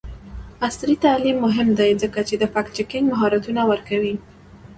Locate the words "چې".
2.27-2.35